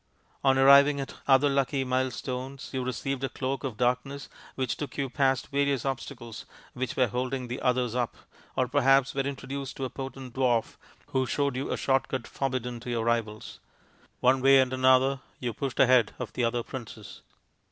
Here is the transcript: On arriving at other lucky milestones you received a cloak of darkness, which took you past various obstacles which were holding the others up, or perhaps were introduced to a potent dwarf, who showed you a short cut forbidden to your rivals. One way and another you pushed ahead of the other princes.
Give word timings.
On 0.43 0.57
arriving 0.57 0.99
at 0.99 1.13
other 1.27 1.47
lucky 1.47 1.83
milestones 1.83 2.71
you 2.73 2.83
received 2.83 3.23
a 3.23 3.29
cloak 3.29 3.63
of 3.63 3.77
darkness, 3.77 4.29
which 4.55 4.75
took 4.75 4.97
you 4.97 5.11
past 5.11 5.49
various 5.49 5.85
obstacles 5.85 6.47
which 6.73 6.95
were 6.95 7.05
holding 7.05 7.47
the 7.47 7.61
others 7.61 7.93
up, 7.93 8.17
or 8.55 8.67
perhaps 8.67 9.13
were 9.13 9.21
introduced 9.21 9.77
to 9.77 9.85
a 9.85 9.91
potent 9.91 10.33
dwarf, 10.33 10.75
who 11.09 11.27
showed 11.27 11.55
you 11.55 11.69
a 11.69 11.77
short 11.77 12.07
cut 12.07 12.25
forbidden 12.25 12.79
to 12.79 12.89
your 12.89 13.05
rivals. 13.05 13.59
One 14.21 14.41
way 14.41 14.59
and 14.59 14.73
another 14.73 15.19
you 15.39 15.53
pushed 15.53 15.79
ahead 15.79 16.15
of 16.17 16.33
the 16.33 16.45
other 16.45 16.63
princes. 16.63 17.21